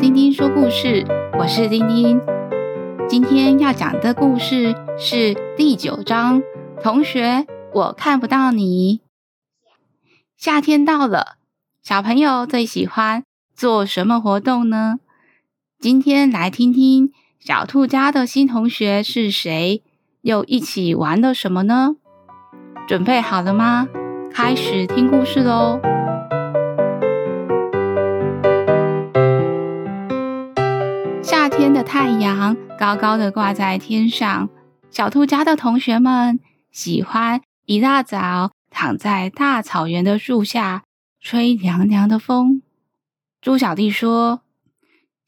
[0.00, 1.04] 丁丁说故事，
[1.38, 2.18] 我是丁丁。
[3.06, 6.42] 今天要讲的故事是第九章。
[6.82, 9.02] 同学，我看不到你。
[10.38, 11.36] 夏天到了，
[11.82, 13.24] 小朋友最喜欢
[13.54, 15.00] 做什么活动呢？
[15.78, 19.82] 今天来听听小兔家的新同学是谁，
[20.22, 21.96] 又一起玩了什么呢？
[22.88, 23.86] 准备好了吗？
[24.32, 25.78] 开始听故事喽！
[31.60, 34.48] 天的太阳高高的挂在天上，
[34.90, 40.84] 小兔家的同学们喜欢一大早躺在大草原的树下
[41.20, 42.62] 吹凉凉的风。
[43.42, 44.40] 猪小弟说：“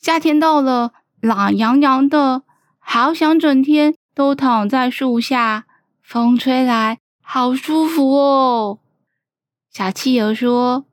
[0.00, 2.44] 夏天到了，懒洋洋的，
[2.78, 5.66] 好想整天都躺在树下，
[6.02, 8.78] 风吹来好舒服哦。”
[9.70, 10.86] 小企鹅说：“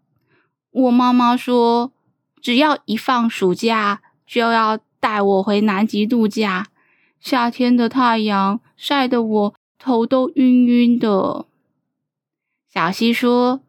[0.70, 1.94] 我妈妈说，
[2.42, 6.68] 只要一放暑假，就要带我回南极度假。
[7.20, 11.46] 夏天的太阳晒得我头都晕晕的。”
[12.72, 13.62] 小溪说：“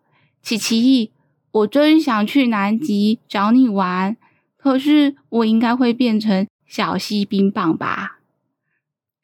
[0.43, 1.13] 琪琪，
[1.51, 4.17] 我真想去南极找你玩，
[4.57, 8.19] 可是我应该会变成小溪冰棒吧？”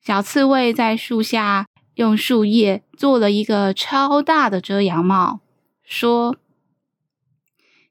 [0.02, 5.40] 小刺猬在树下用树叶做了一个超大的遮阳帽。
[5.84, 6.36] 说：“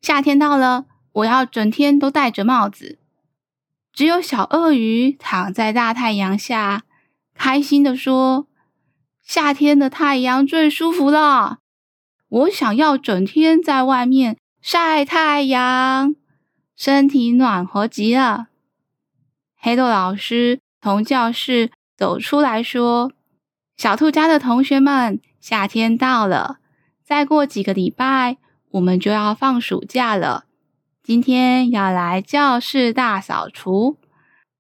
[0.02, 2.98] 夏天到了，我要整天都戴着帽子。”
[3.96, 6.84] 只有小鳄鱼躺在大太阳下，
[7.34, 8.46] 开心地说
[9.24, 11.60] ：“夏天的太阳最舒服了，
[12.28, 16.14] 我想要整天在外面晒太阳，
[16.76, 18.48] 身体暖和极了。”
[19.58, 23.14] 黑豆老师从教室走出来说
[23.78, 26.58] ：“小兔家的同学们，夏天到了。”
[27.02, 28.36] 再过几个礼拜，
[28.72, 30.44] 我们就要放暑假了。
[31.06, 34.00] 今天要来教室大扫除。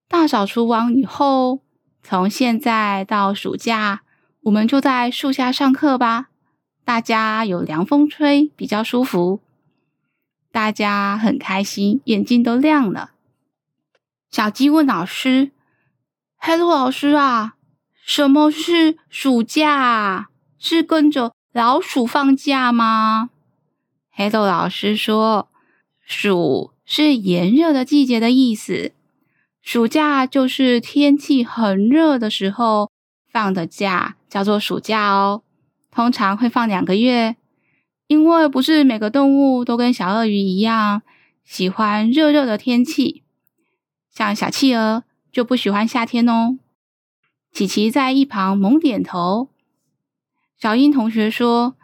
[0.07, 1.61] 大扫除完以后，
[2.03, 4.03] 从现在到暑假，
[4.43, 6.27] 我们就在树下上课吧。
[6.83, 9.41] 大家有凉风吹，比较舒服。
[10.51, 13.13] 大家很开心，眼睛都亮了。
[14.29, 15.49] 小鸡问老师
[16.37, 17.55] ：“黑豆老师啊，
[18.05, 20.29] 什么是暑假？
[20.59, 23.31] 是跟着？”老鼠放假吗？
[24.11, 25.49] 黑豆老师说
[26.05, 28.91] ：“暑是炎热的季节的意思，
[29.63, 32.91] 暑假就是天气很热的时候
[33.27, 35.41] 放的假，叫做暑假哦。
[35.89, 37.35] 通常会放两个月，
[38.05, 41.01] 因为不是每个动物都跟小鳄鱼一样
[41.43, 43.23] 喜欢热热的天气，
[44.13, 46.59] 像小企鹅就不喜欢夏天哦。”
[47.51, 49.49] 琪琪在一旁猛点头。
[50.59, 51.75] 小英同学说：“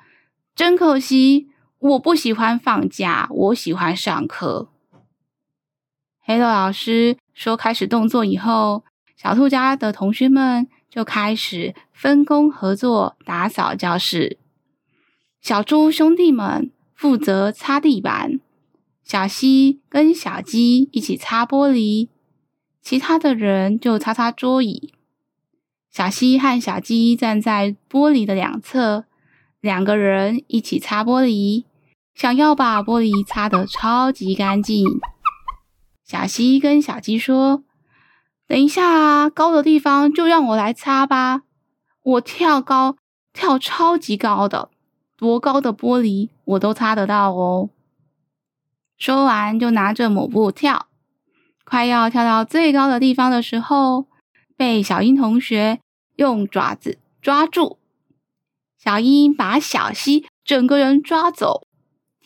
[0.53, 1.47] 真可惜，
[1.81, 4.69] 我不喜欢放假，我喜欢上课。”
[6.23, 8.83] 黑豆老师说：“开始动作以后，
[9.17, 14.37] 小兔家的同学们就开始分工合作打扫教室。
[15.41, 18.39] 小猪兄弟们负责擦地板，
[19.03, 22.09] 小溪跟小鸡一起擦玻璃，
[22.83, 24.93] 其他的人就擦擦桌椅。”
[25.89, 29.05] 小溪和小鸡站在玻璃的两侧，
[29.59, 31.65] 两个人一起擦玻璃，
[32.13, 34.85] 想要把玻璃擦得超级干净。
[36.03, 37.63] 小溪跟小鸡说
[38.47, 41.43] ：“等一下啊，高的地方就让我来擦吧，
[42.03, 42.97] 我跳高，
[43.33, 44.69] 跳超级高的，
[45.15, 47.69] 多高的玻璃我都擦得到哦。”
[48.97, 50.87] 说完就拿着抹布跳，
[51.63, 54.07] 快要跳到最高的地方的时候。
[54.57, 55.79] 被小鹰同学
[56.17, 57.79] 用爪子抓住，
[58.77, 61.63] 小鹰把小溪整个人抓走，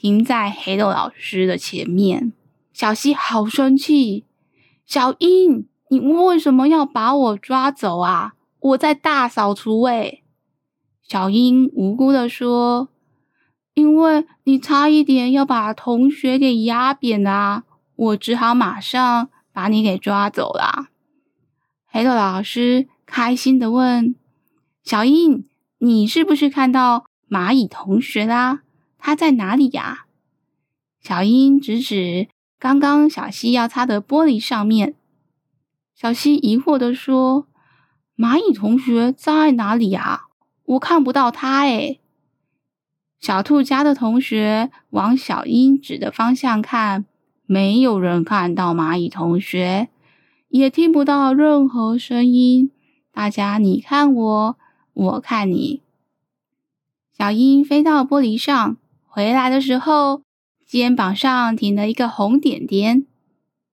[0.06, 2.32] 停在黑豆老师的前面。
[2.72, 4.24] 小溪好生气，
[4.86, 8.34] 小英，你为什么要把我抓走啊？
[8.60, 10.22] 我在大扫除诶。
[11.02, 12.90] 小英无辜的说
[13.74, 17.64] ：“因为你差一点要把同学给压扁啊，
[17.96, 20.90] 我只好马上把你给抓走啦。”
[21.90, 24.14] 黑豆老师开心的问
[24.86, 25.48] ：“小英，
[25.80, 28.62] 你是不是看到蚂蚁同学啦？
[29.06, 30.08] 他在哪里呀？”
[31.00, 34.96] 小英指指刚刚小溪要擦的玻璃上面。
[35.94, 37.46] 小溪疑惑地说
[38.18, 40.24] ：“蚂蚁同学在哪里呀？
[40.66, 42.02] 我看不到他诶。”
[43.22, 47.06] 小兔家的同学往小英指的方向看，
[47.46, 49.90] 没有人看到蚂蚁同学。
[50.50, 52.72] 也听不到任何声音，
[53.12, 54.58] 大家你看我，
[54.94, 55.84] 我看你。
[57.16, 58.78] 小英飞到玻璃上，
[59.16, 60.24] 回来的时候，
[60.68, 63.06] 肩膀上停了一个红点点。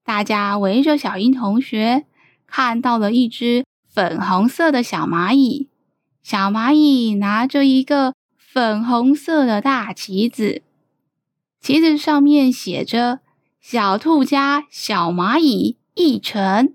[0.05, 2.05] 大家围着小英同学，
[2.47, 5.67] 看到了一只粉红色的小蚂蚁。
[6.21, 10.61] 小蚂蚁拿着一个粉红色的大旗子，
[11.59, 13.19] 旗子上面写着
[13.59, 16.73] “小兔家小蚂蚁一成”。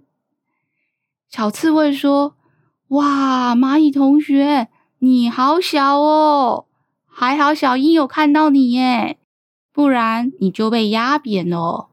[1.30, 2.36] 小刺猬说
[2.88, 4.68] ：“哇，蚂蚁同学，
[4.98, 6.66] 你好小哦！
[7.20, 9.18] 还好小英有看到你耶，
[9.72, 11.88] 不然你就被压扁了。”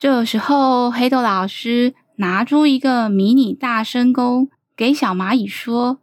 [0.00, 5.98] 这时候，黑豆老师拿出一个迷你大声公，给小蚂蚁说：“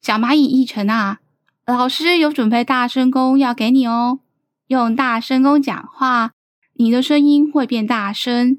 [0.00, 1.18] 小蚂蚁一成啊，
[1.66, 4.20] 老师有准备大声公要给你哦。
[4.68, 6.32] 用大声公讲话，
[6.76, 8.58] 你的声音会变大声。”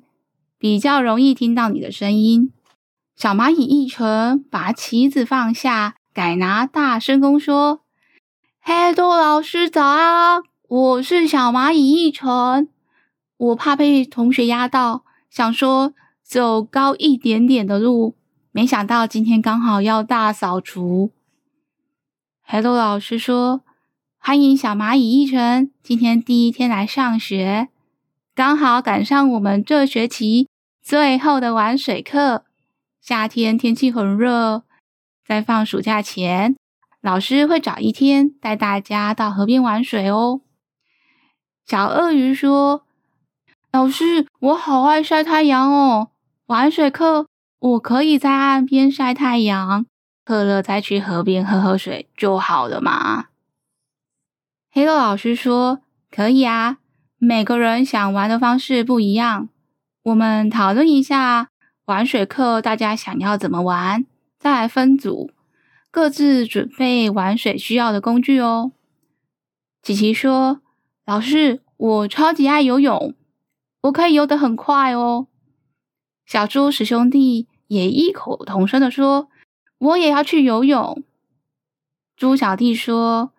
[0.59, 2.53] 比较容易听到你的声音。
[3.15, 7.81] 小蚂蚁一成把旗子放下，改拿大声公说
[8.61, 12.67] ：“黑豆老师早啊，我是小蚂蚁一成。
[13.37, 18.15] 我怕被同学压到，想说走高一点点的路，
[18.51, 21.11] 没想到今天刚好要大扫除。”
[22.41, 23.61] 黑豆老师说
[24.17, 27.69] ：“欢迎小蚂蚁一晨，今天第一天来上学。”
[28.33, 30.47] 刚好赶上我们这学期
[30.81, 32.45] 最后的玩水课。
[33.01, 34.63] 夏天天气很热，
[35.29, 36.55] 在放暑假前，
[37.01, 40.41] 老师会找一天带大家到河边玩水哦。
[41.67, 42.83] 小鳄鱼说
[43.71, 46.09] ：“老师，我好爱晒太阳哦，
[46.47, 47.27] 玩水课
[47.59, 49.85] 我可以在岸边晒太阳，
[50.25, 53.25] 渴了再去河边喝喝水就好了嘛。”
[54.73, 56.77] 黑豆老师说：“可以啊。”
[57.21, 59.49] 每个人想玩的方式不一样，
[60.01, 61.49] 我们讨论一下
[61.85, 64.07] 玩水课，大家想要怎么玩，
[64.39, 65.31] 再来分组，
[65.91, 68.71] 各自准备玩水需要的工具哦。
[69.83, 70.61] 琪琪说
[71.05, 73.13] ：“老师，我超级爱游泳，
[73.81, 75.27] 我可以游得很快哦。”
[76.25, 79.27] 小猪十兄弟也异口同声地说
[79.77, 81.03] ：“我也要去游泳。”
[82.15, 83.33] 猪小弟说：“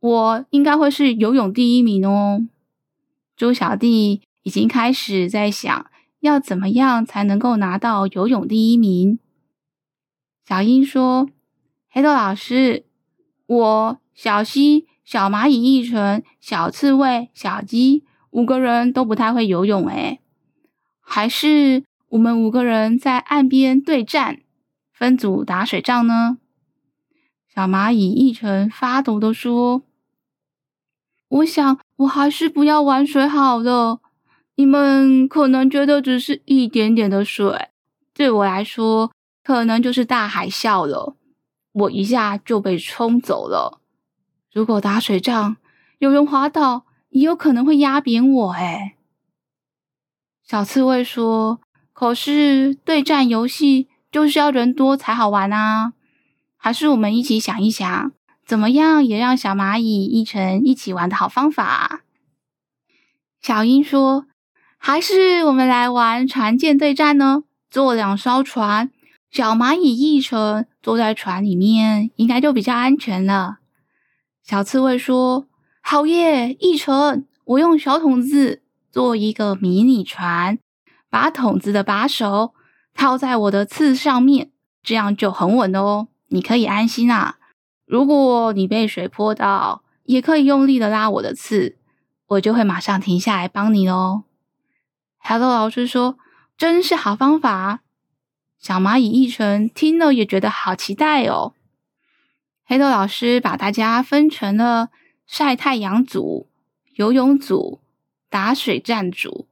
[0.00, 2.46] 我应该会是游泳第一名哦。”
[3.36, 9.18] 猪小弟已经开始在想，要怎么样才能够拿到游泳第一名。
[10.46, 11.28] 小英说
[11.90, 12.84] ：“黑豆老师，
[13.46, 20.20] 我小溪、小蚂蚁一成、小刺猬、小鸡五个人都不太会游泳，诶，
[21.00, 24.40] 还是我们五个人在岸边对战，
[24.92, 26.38] 分组打水仗呢？”
[27.52, 29.82] 小蚂蚁一成发抖地说。
[31.28, 33.98] 我想，我还是不要玩水好了。
[34.54, 37.70] 你们可能觉得只是一点点的水，
[38.14, 39.10] 对我来说，
[39.46, 41.14] 可能就是大海啸了。
[41.70, 43.80] 我一下就被冲走了。
[44.52, 45.58] 如果打水仗，
[45.98, 48.50] 有人滑倒，也有可能会压扁我。
[48.54, 48.96] 哎，
[50.42, 51.60] 小刺猬说
[51.94, 55.92] ：“可是对战游戏就是要人多才好玩啊！
[56.56, 58.10] 还是我们一起想一想。”
[58.44, 62.00] 怎么样也让小蚂蚁一成一起玩的好方法？
[63.40, 64.26] 小英说
[64.76, 67.44] ：“还是我们来玩船舰对战呢？
[67.70, 68.90] 坐两艘船，
[69.30, 73.58] 小蚂蚁一成坐在船里面，应该就比较安全了。”
[74.42, 75.46] 小刺猬说
[75.82, 80.58] ：“好耶，一成，我用小桶子做一个迷你船，
[81.10, 82.54] 把桶子的把手
[82.94, 84.50] 套在我的刺上面，
[84.82, 86.08] 这样就很稳哦。
[86.28, 87.36] 你可以安心啊。”
[87.86, 91.76] 如果你被水泼到，也可以用力的拉我的刺，
[92.26, 94.24] 我就会马上停下来帮你喽。
[95.18, 96.18] 黑豆老师说
[96.58, 97.82] ：“真是好方法。”
[98.66, 101.54] 小蚂蚁一成听了也觉得好期待哦。
[102.64, 104.88] 黑豆老师把大家分成了
[105.24, 106.48] 晒太阳组、
[106.96, 107.80] 游泳组、
[108.28, 109.46] 打水战组，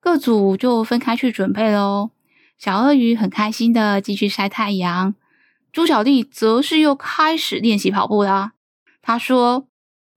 [0.00, 2.10] 各组就分开去准备喽。
[2.58, 5.14] 小鳄鱼很开心的继续晒太阳。
[5.70, 8.54] 猪小弟则是又开始练习跑步啦。
[9.00, 9.68] 他说：“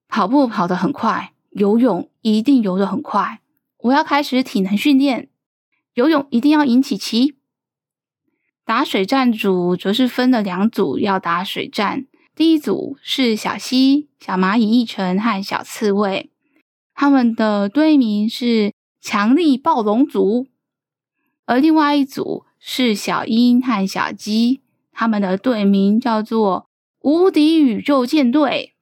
[0.10, 3.42] 跑步跑得很快，游泳一定游得很快。
[3.82, 5.30] 我要开始体能训练，
[5.94, 7.36] 游泳一定要赢琪琪。”
[8.72, 12.06] 打水战组则是分了两组要打水战。
[12.34, 16.30] 第一组是小溪、小蚂蚁一成和小刺猬，
[16.94, 20.46] 他们的队名是强力暴龙组；
[21.46, 24.62] 而另外一组是小鹰和小鸡。
[24.94, 26.70] 他们的队名叫做
[27.04, 28.76] “无敌宇宙舰队”。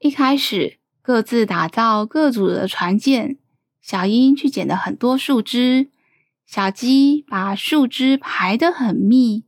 [0.00, 3.36] 一开始，各自打造各组的船舰。
[3.82, 5.90] 小鹰去捡了很多树枝，
[6.54, 9.44] 小鸡把树枝排得很密，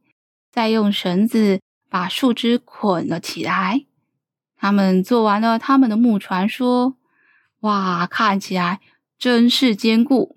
[0.51, 3.87] 再用绳子把树枝捆了起来。
[4.57, 6.97] 他们做完了他们的木船，说
[7.63, 8.81] ：“哇，看起来
[9.17, 10.37] 真是坚固！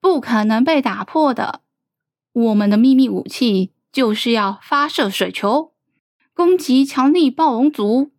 [0.00, 1.60] 不可能被打破的。
[2.32, 5.74] 我们的秘密武器就是要发射水球，
[6.32, 8.12] 攻击强力暴龙族。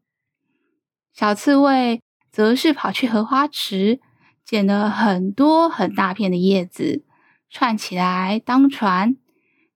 [1.12, 4.00] 小刺猬则是跑去荷花池，
[4.46, 7.03] 捡了很多很大片的叶子，
[7.50, 9.18] 串起来当船，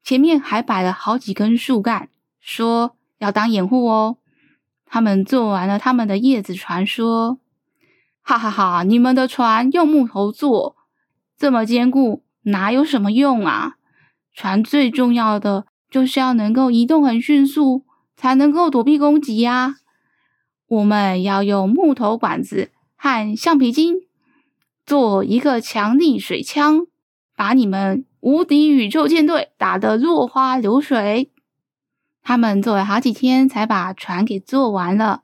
[0.03, 4.17] 前面还摆了好几根树干，说要当掩护哦。
[4.85, 7.39] 他们做完了他们的叶子船，说
[8.21, 10.75] ：“哈哈哈，你们的船用木头做，
[11.35, 13.77] 这么坚固，哪有什么用啊？
[14.31, 19.77] 船最重要的就是要能够移动很迅速，才能够躲避攻击呀。
[20.67, 23.95] 我们要用木头管子和橡皮筋
[24.85, 26.87] 做一个强力水枪，
[27.43, 31.29] 把你们无敌宇宙舰队打得落花流水。”
[32.23, 35.23] 他们做了好几天，才把船给做完了。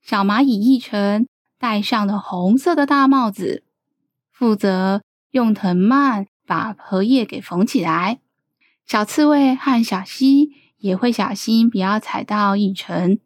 [0.00, 1.28] 小蚂蚁一成
[1.60, 3.62] 戴上了红色的大帽子，
[4.32, 8.18] 负责用藤蔓把荷叶给缝起来。
[8.84, 13.20] 小刺猬和小溪也会小心，不要踩到一成。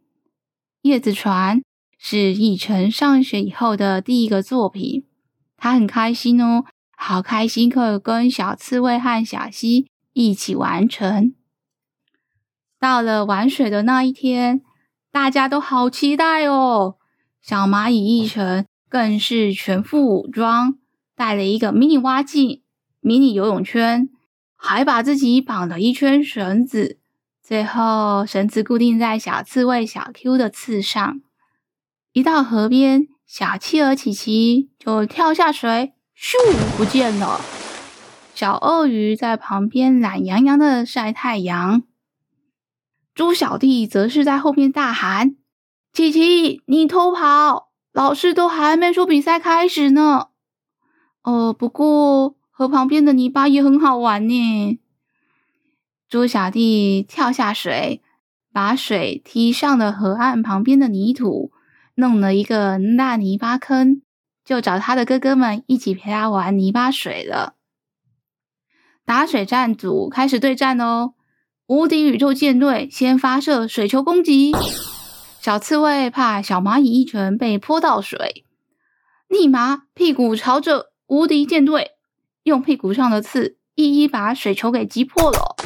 [0.83, 1.63] 叶子船
[1.97, 5.07] 是一成上学以后的第一个作品，
[5.57, 6.67] 他很开心哦，
[6.97, 11.35] 好开心可以跟小刺猬和小溪一起完成。
[12.81, 14.63] 到了玩水的那一天，
[15.13, 16.97] 大家都好期待哦。
[17.41, 20.79] 小蚂蚁一成更是全副武装，
[21.15, 22.63] 带了一个迷你蛙镜、
[23.01, 24.09] 迷你游泳圈，
[24.57, 26.99] 还把自己绑了一圈绳子。
[27.43, 31.21] 最后，绳子固定在小刺猬小 Q 的刺上。
[32.13, 36.35] 一到河边，小企鹅琪琪就跳下水，咻，
[36.79, 37.41] 不见了。
[38.35, 41.83] 小鳄鱼在旁边懒洋洋的晒太阳。
[43.15, 45.37] 猪小弟则是在后面大喊
[45.93, 47.71] ：“琪琪，你偷跑！
[47.93, 50.29] 老师都还没说比赛开始呢。”
[51.23, 54.79] 哦，不过河旁边的泥巴也很好玩呢。
[56.09, 58.01] 猪小弟跳下水，
[58.53, 61.53] 把水踢上了河岸旁边的泥土，
[61.97, 64.03] 弄了一个大泥巴坑，
[64.47, 67.55] 就找他的哥哥们一起陪他玩泥巴水了。
[69.05, 71.13] 打水战组开始对战哦。
[71.67, 74.53] 无敌宇宙舰队先发射水球攻击，
[75.41, 78.45] 小刺猬怕小蚂蚁一拳被泼到水，
[79.27, 81.97] 立马屁股朝着无敌舰队，
[82.45, 85.57] 用屁股上的刺一一把水球给击破了。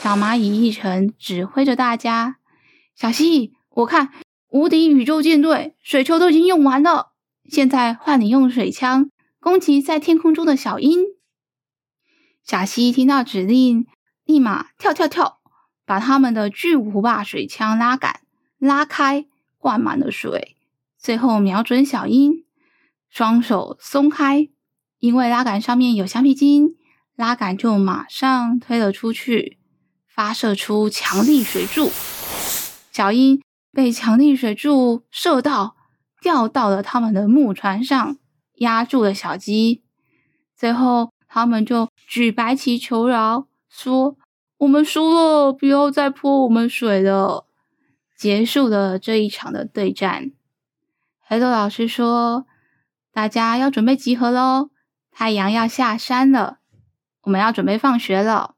[0.00, 2.38] 小蚂蚁一拳指挥着大家
[2.96, 4.12] ：“小溪，我看
[4.48, 7.12] 无敌宇宙舰队水球都已经用完了，
[7.48, 9.10] 现在换你用水枪
[9.40, 11.04] 攻击在天空中的小鹰。”
[12.44, 13.86] 小溪听到指令。
[14.24, 15.38] 立马跳跳跳，
[15.84, 18.22] 把他们的巨无霸水枪拉杆
[18.58, 19.24] 拉开，
[19.56, 20.56] 灌满了水。
[20.98, 22.44] 最后瞄准小鹰，
[23.08, 24.48] 双手松开，
[24.98, 26.74] 因为拉杆上面有橡皮筋，
[27.14, 29.58] 拉杆就马上推了出去，
[30.08, 31.92] 发射出强力水柱。
[32.90, 35.75] 小鹰被强力水柱射到，
[36.26, 38.18] 掉到了他们的木船上，
[38.54, 39.84] 压住了小鸡。
[40.56, 43.46] 最后，他们就举白旗求饶。
[43.68, 44.16] 说
[44.58, 47.46] ：“我们输了，不要再泼我们水了。”
[48.18, 50.32] 结束了这一场的对战。
[51.20, 52.44] 黑豆老师说
[53.14, 54.70] ：“大家要准备集合喽，
[55.12, 56.58] 太阳要下山了，
[57.22, 58.56] 我们要准备放学了。”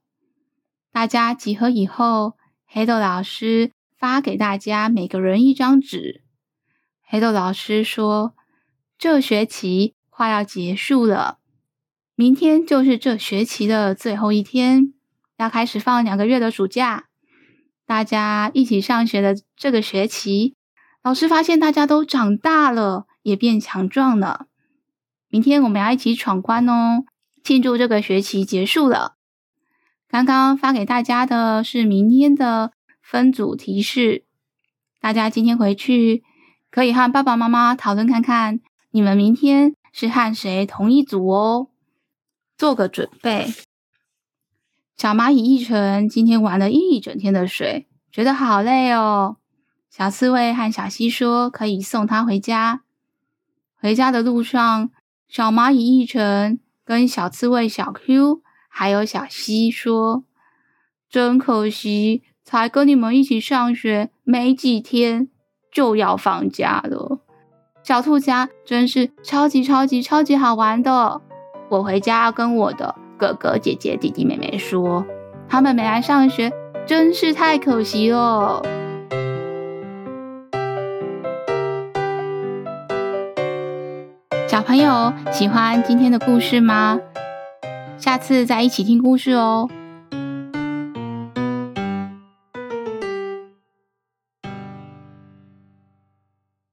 [0.91, 6.23] 大家集合以后，黑豆老师发给大家每个人一张纸。
[7.11, 8.35] 黑豆老师说
[8.99, 11.39] ：“这学期快要结束了，
[12.15, 14.93] 明天就是这学期的最后一天。”
[15.39, 17.07] 要开始放两个月的暑假，
[17.87, 20.55] 大家一起上学的这个学期，
[21.03, 24.49] 老师发现大家都长大了，也变强壮了。
[25.31, 27.05] 明天我们要一起闯关哦，
[27.43, 29.15] 庆祝这个学期结束了。
[30.09, 34.27] 刚刚发给大家的是明天的分组提示，
[35.01, 36.23] 大家今天回去
[36.79, 38.61] 可以和爸爸妈妈讨论看看，
[38.93, 41.71] 你们明天是和谁同一组哦，
[42.57, 43.53] 做个准备。
[44.97, 49.39] 小蚂蚁一晨今天玩了一整天的水，觉得好累哦。
[49.91, 52.83] 小刺猬和小溪说可以送他回家。
[53.81, 54.91] 回家的路上，
[55.29, 60.23] 小蚂蚁一晨跟小刺猬小 Q 还有小溪说
[61.11, 65.29] ：“真可惜，才跟你们一起上学没几天
[65.79, 67.21] 就要放假了。
[67.85, 71.21] 小兔家真是超级超级超级好玩的，
[71.69, 75.07] 我回家要跟我的。”哥哥姐姐、弟弟妹妹说
[75.49, 76.53] ：“他们没来上学，
[76.85, 78.61] 真是太可惜了。”
[84.49, 86.99] 小朋友喜欢今天的故事吗？
[87.99, 89.71] 下次再一起听故事哦。